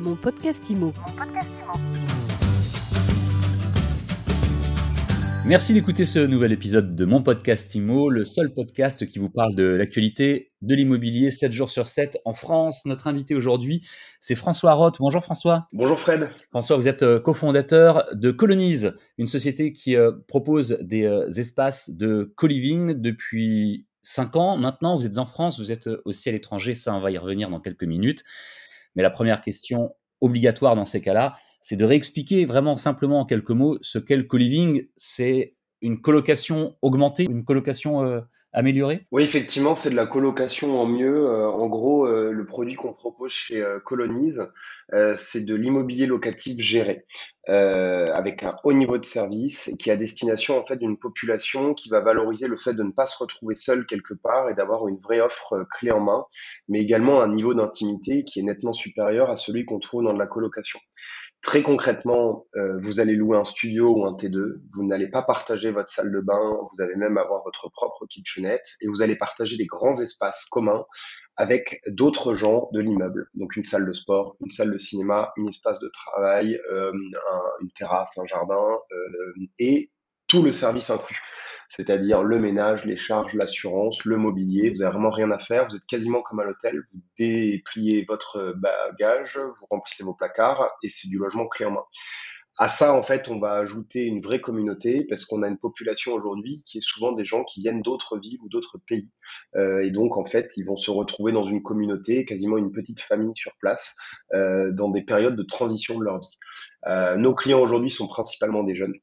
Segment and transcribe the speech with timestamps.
[0.00, 0.94] Mon podcast IMO.
[5.44, 9.54] Merci d'écouter ce nouvel épisode de mon podcast IMO, le seul podcast qui vous parle
[9.54, 12.86] de l'actualité de l'immobilier 7 jours sur 7 en France.
[12.86, 13.86] Notre invité aujourd'hui,
[14.20, 14.96] c'est François Roth.
[15.00, 15.66] Bonjour François.
[15.74, 16.30] Bonjour Fred.
[16.48, 21.90] François, vous êtes euh, cofondateur de Colonise, une société qui euh, propose des euh, espaces
[21.90, 24.56] de co-living depuis 5 ans.
[24.56, 27.50] Maintenant, vous êtes en France, vous êtes aussi à l'étranger, ça on va y revenir
[27.50, 28.24] dans quelques minutes.
[28.94, 33.50] Mais la première question obligatoire dans ces cas-là, c'est de réexpliquer vraiment simplement en quelques
[33.50, 34.86] mots ce qu'est le co-living.
[34.96, 38.20] C'est une colocation augmentée, une colocation euh,
[38.52, 41.26] améliorée Oui, effectivement, c'est de la colocation en mieux.
[41.28, 44.50] Euh, en gros, euh, le produit qu'on propose chez Colonise,
[45.16, 47.04] c'est de l'immobilier locatif géré,
[47.46, 51.88] avec un haut niveau de service, qui est à destination en fait d'une population qui
[51.88, 54.98] va valoriser le fait de ne pas se retrouver seul quelque part et d'avoir une
[54.98, 56.24] vraie offre clé en main,
[56.68, 60.18] mais également un niveau d'intimité qui est nettement supérieur à celui qu'on trouve dans de
[60.18, 60.80] la colocation.
[61.42, 65.70] Très concrètement, euh, vous allez louer un studio ou un T2, vous n'allez pas partager
[65.70, 69.56] votre salle de bain, vous allez même avoir votre propre kitchenette et vous allez partager
[69.56, 70.84] des grands espaces communs
[71.36, 73.30] avec d'autres gens de l'immeuble.
[73.32, 76.92] Donc une salle de sport, une salle de cinéma, un espace de travail, euh,
[77.62, 79.90] une terrasse, un jardin euh, et
[80.26, 81.22] tout le service inclus
[81.70, 84.70] c'est-à-dire le ménage, les charges, l'assurance, le mobilier.
[84.70, 85.68] Vous n'avez vraiment rien à faire.
[85.68, 86.82] Vous êtes quasiment comme à l'hôtel.
[86.92, 91.84] Vous dépliez votre bagage, vous remplissez vos placards et c'est du logement clé en main.
[92.58, 96.12] À ça, en fait, on va ajouter une vraie communauté parce qu'on a une population
[96.12, 99.08] aujourd'hui qui est souvent des gens qui viennent d'autres villes ou d'autres pays.
[99.54, 103.00] Euh, et donc, en fait, ils vont se retrouver dans une communauté, quasiment une petite
[103.00, 103.96] famille sur place,
[104.34, 106.36] euh, dans des périodes de transition de leur vie.
[106.86, 108.94] Euh, nos clients aujourd'hui sont principalement des jeunes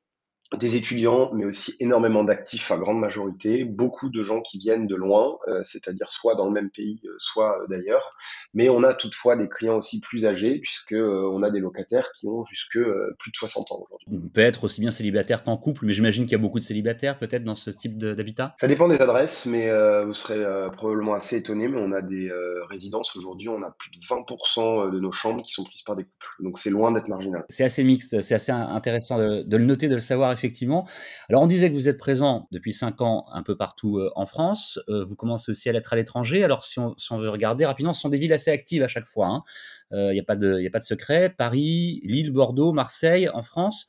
[0.56, 4.95] des étudiants, mais aussi énormément d'actifs à grande majorité, beaucoup de gens qui viennent de
[4.95, 8.09] loin, euh, c'est-à-dire soit dans le même pays, euh, soit euh, d'ailleurs.
[8.54, 12.28] Mais on a toutefois des clients aussi plus âgés, puisque on a des locataires qui
[12.28, 12.80] ont jusque
[13.20, 14.08] plus de 60 ans aujourd'hui.
[14.09, 16.64] On peut être aussi bien célibataire qu'en couple, mais j'imagine qu'il y a beaucoup de
[16.64, 18.54] célibataires peut-être dans ce type d'habitat?
[18.58, 19.70] Ça dépend des adresses, mais
[20.04, 22.32] vous serez probablement assez étonné, mais on a des
[22.70, 26.04] résidences aujourd'hui, on a plus de 20% de nos chambres qui sont prises par des
[26.04, 26.27] couples.
[26.39, 27.45] Donc c'est loin d'être marginal.
[27.49, 30.87] C'est assez mixte, c'est assez intéressant de, de le noter, de le savoir effectivement.
[31.30, 34.25] Alors, on disait que vous êtes présent depuis cinq ans un peu partout euh, en
[34.25, 34.80] France.
[34.89, 36.43] Euh, vous commencez aussi à l'être à l'étranger.
[36.43, 39.43] Alors, si on, veut regarder rapidement, ce sont des villes assez actives à chaque fois.
[39.92, 40.11] Il hein.
[40.14, 40.23] n'y euh, a
[40.70, 41.33] pas de secret.
[41.36, 43.87] Paris, Lille, Bordeaux, Marseille en France.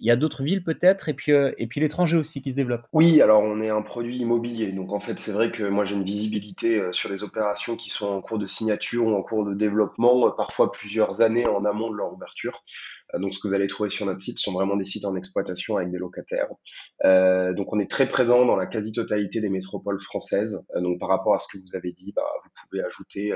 [0.00, 2.82] Il y a d'autres villes peut-être, et puis, et puis l'étranger aussi qui se développe.
[2.92, 5.94] Oui, alors on est un produit immobilier, donc en fait c'est vrai que moi j'ai
[5.94, 9.54] une visibilité sur les opérations qui sont en cours de signature ou en cours de
[9.54, 12.62] développement, parfois plusieurs années en amont de leur ouverture.
[13.14, 15.16] Euh, donc ce que vous allez trouver sur notre site sont vraiment des sites en
[15.16, 16.48] exploitation avec des locataires.
[17.04, 20.66] Euh, donc on est très présent dans la quasi-totalité des métropoles françaises.
[20.76, 22.22] Euh, donc par rapport à ce que vous avez dit, bah,
[22.70, 23.32] pouvez ajouter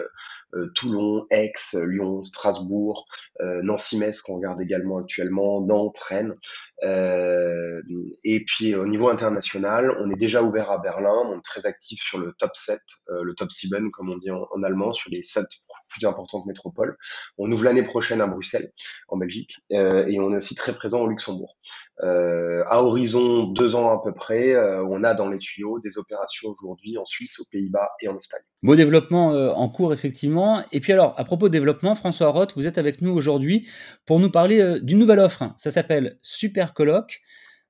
[0.74, 3.06] Toulon, Aix, Lyon, Strasbourg,
[3.40, 6.34] Nancy-Metz qu'on regarde également actuellement, Nantes, Rennes.
[6.82, 12.02] et puis au niveau international, on est déjà ouvert à Berlin, on est très actif
[12.02, 12.78] sur le top 7,
[13.08, 15.44] le top 7 comme on dit en, en allemand, sur les 7
[15.92, 16.96] plus importantes métropoles.
[17.38, 18.72] On ouvre l'année prochaine à Bruxelles,
[19.08, 21.56] en Belgique, euh, et on est aussi très présent au Luxembourg.
[22.02, 25.98] Euh, à horizon deux ans à peu près, euh, on a dans les tuyaux des
[25.98, 28.42] opérations aujourd'hui en Suisse, aux Pays-Bas et en Espagne.
[28.62, 30.64] Beau développement en cours, effectivement.
[30.72, 33.68] Et puis alors, à propos de développement, François Roth, vous êtes avec nous aujourd'hui
[34.06, 35.52] pour nous parler d'une nouvelle offre.
[35.56, 37.20] Ça s'appelle Super Coloc.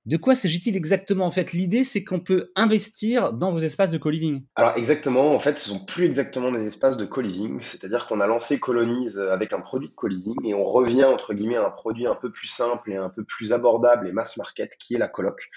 [0.05, 3.99] De quoi s'agit-il exactement En fait, l'idée, c'est qu'on peut investir dans vos espaces de
[3.99, 4.43] co-living.
[4.57, 8.27] Alors exactement, en fait, ce sont plus exactement des espaces de co-living, c'est-à-dire qu'on a
[8.27, 12.09] lancé Colonize avec un produit de co-living et on revient entre guillemets à un produit
[12.09, 15.07] un peu plus simple et un peu plus abordable et mass market qui est la
[15.07, 15.51] coloc,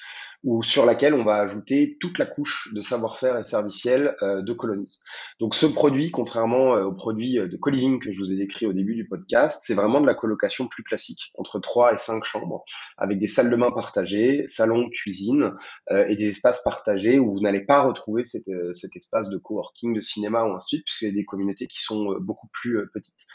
[0.44, 4.54] ou sur laquelle on va ajouter toute la couche de savoir-faire et serviciel euh, de
[4.54, 5.00] Colonize.
[5.40, 8.68] Donc ce produit, contrairement euh, au produit euh, de co-living que je vous ai décrit
[8.68, 12.24] au début du podcast, c'est vraiment de la colocation plus classique, entre 3 et 5
[12.24, 12.64] chambres,
[13.00, 15.54] avec des salles de bain partagées salon, cuisine
[15.92, 19.94] euh, et des espaces partagés où vous n'allez pas retrouver euh, cet espace de coworking,
[19.94, 22.48] de cinéma ou ainsi de suite, puisqu'il y a des communautés qui sont euh, beaucoup
[22.52, 23.26] plus petites.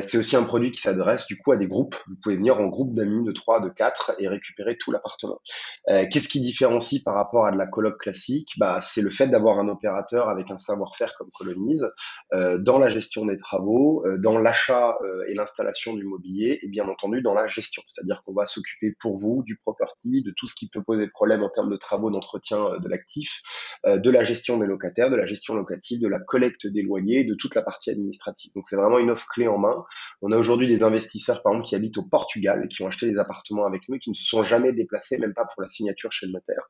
[0.00, 1.96] c'est aussi un produit qui s'adresse du coup à des groupes.
[2.06, 5.40] Vous pouvez venir en groupe d'amis de 3, de 4 et récupérer tout l'appartement.
[5.86, 8.54] Qu'est-ce qui différencie par rapport à de la coloc classique?
[8.58, 11.90] Bah, C'est le fait d'avoir un opérateur avec un savoir-faire comme Colonise
[12.32, 14.98] dans la gestion des travaux, dans l'achat
[15.28, 17.82] et l'installation du mobilier et bien entendu dans la gestion.
[17.86, 21.42] C'est-à-dire qu'on va s'occuper pour vous du property, de tout ce qui peut poser problème
[21.42, 23.42] en termes de travaux d'entretien euh, de l'actif,
[23.86, 27.24] euh, de la gestion des locataires, de la gestion locative, de la collecte des loyers,
[27.24, 28.52] de toute la partie administrative.
[28.54, 29.84] Donc c'est vraiment une offre clé en main.
[30.22, 33.10] On a aujourd'hui des investisseurs par exemple qui habitent au Portugal et qui ont acheté
[33.10, 36.12] des appartements avec nous qui ne se sont jamais déplacés, même pas pour la signature
[36.12, 36.62] chez le notaire.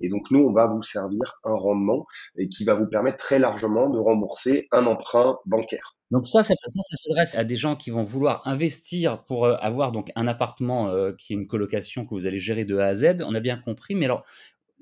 [0.00, 2.06] Et donc nous, on va vous servir un rendement
[2.36, 5.96] et qui va vous permettre très largement de rembourser un emprunt bancaire.
[6.10, 6.54] Donc ça, ça,
[6.96, 11.12] s'adresse à des gens qui vont vouloir investir pour euh, avoir donc un appartement euh,
[11.12, 13.22] qui est une colocation que vous allez gérer de A à Z.
[13.26, 14.24] On a bien compris, mais alors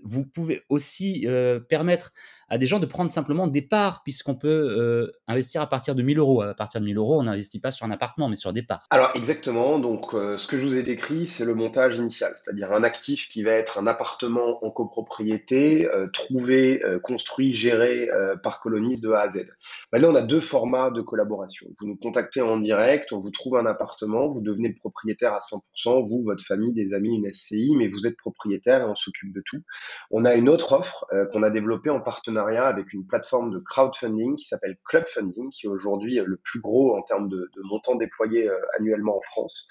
[0.03, 2.13] vous pouvez aussi euh, permettre
[2.49, 6.03] à des gens de prendre simplement des parts, puisqu'on peut euh, investir à partir de
[6.03, 6.43] 1000 euros.
[6.43, 8.87] À partir de 1000 euros, on n'investit pas sur un appartement, mais sur des parts.
[8.91, 12.73] Alors exactement, donc euh, ce que je vous ai décrit, c'est le montage initial, c'est-à-dire
[12.73, 18.09] un actif qui va être un appartement en copropriété, trouvé, construit, géré
[18.43, 19.47] par Colonis de A à Z.
[19.93, 21.67] Maintenant, on a deux formats de collaboration.
[21.81, 26.09] Vous nous contactez en direct, on vous trouve un appartement, vous devenez propriétaire à 100%,
[26.09, 29.43] vous, votre famille, des amis, une SCI, mais vous êtes propriétaire et on s'occupe de
[29.45, 29.63] tout.
[30.11, 33.59] On a une autre offre euh, qu'on a développée en partenariat avec une plateforme de
[33.59, 37.63] crowdfunding qui s'appelle Club Funding, qui est aujourd'hui le plus gros en termes de, de
[37.63, 39.69] montants déployés euh, annuellement en France.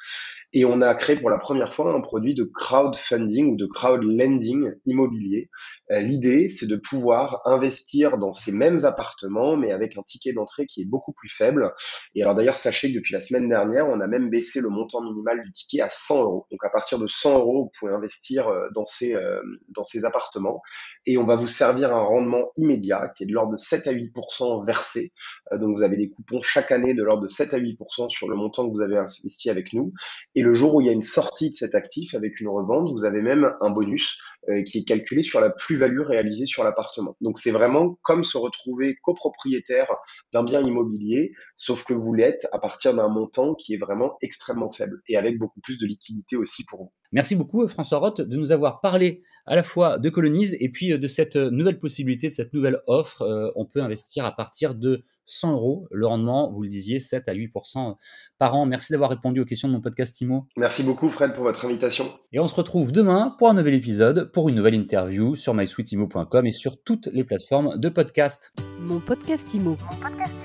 [0.53, 4.73] Et on a créé pour la première fois un produit de crowdfunding ou de crowdlending
[4.85, 5.49] immobilier.
[5.91, 10.65] Euh, L'idée, c'est de pouvoir investir dans ces mêmes appartements, mais avec un ticket d'entrée
[10.65, 11.73] qui est beaucoup plus faible.
[12.15, 15.01] Et alors d'ailleurs, sachez que depuis la semaine dernière, on a même baissé le montant
[15.01, 16.47] minimal du ticket à 100 euros.
[16.51, 20.03] Donc à partir de 100 euros, vous pouvez investir euh, dans ces, euh, dans ces
[20.03, 20.61] appartements.
[21.05, 23.93] Et on va vous servir un rendement immédiat qui est de l'ordre de 7 à
[23.93, 25.13] 8% versé.
[25.53, 28.35] Donc vous avez des coupons chaque année de l'ordre de 7 à 8% sur le
[28.35, 29.93] montant que vous avez investi avec nous.
[30.41, 33.05] Le jour où il y a une sortie de cet actif avec une revente, vous
[33.05, 34.17] avez même un bonus
[34.49, 37.15] euh, qui est calculé sur la plus-value réalisée sur l'appartement.
[37.21, 39.87] Donc c'est vraiment comme se retrouver copropriétaire
[40.33, 44.71] d'un bien immobilier, sauf que vous l'êtes à partir d'un montant qui est vraiment extrêmement
[44.71, 46.91] faible et avec beaucoup plus de liquidité aussi pour vous.
[47.11, 50.97] Merci beaucoup François Roth de nous avoir parlé à la fois de Colonize et puis
[50.97, 53.21] de cette nouvelle possibilité, de cette nouvelle offre.
[53.23, 55.87] Euh, on peut investir à partir de 100 euros.
[55.91, 57.95] Le rendement, vous le disiez, 7 à 8%
[58.37, 58.65] par an.
[58.65, 60.47] Merci d'avoir répondu aux questions de mon podcast Imo.
[60.57, 62.11] Merci beaucoup Fred pour votre invitation.
[62.33, 66.45] Et on se retrouve demain pour un nouvel épisode, pour une nouvelle interview sur mysweetimo.com
[66.45, 68.53] et sur toutes les plateformes de podcast.
[68.81, 69.77] Mon podcast Imo.
[69.89, 70.40] Mon podcast